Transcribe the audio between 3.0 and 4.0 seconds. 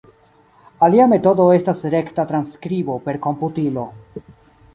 per komputilo.